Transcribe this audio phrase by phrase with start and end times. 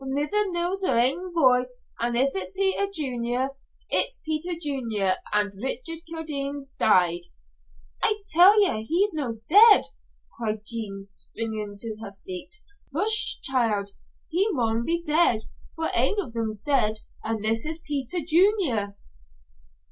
[0.03, 1.65] A mither knows her ain boy,
[1.99, 3.49] an' if it's Peter Junior,
[3.91, 7.27] it's Peter Junior, and Richard Kildene's died."
[8.01, 9.83] "I tell ye he's no dead!"
[10.35, 12.55] cried Jean, springing to her feet.
[12.91, 13.91] "Hush, child.
[14.27, 15.43] He maun be dead,
[15.75, 18.97] for ain of them's dead, and this is Peter Junior."